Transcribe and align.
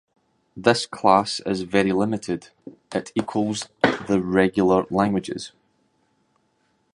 This 0.57 0.87
class 0.87 1.41
is 1.41 1.61
very 1.61 1.91
limited; 1.93 2.49
it 2.91 3.11
equals 3.15 3.69
the 4.07 4.19
regular 4.19 4.87
languages. 4.89 5.51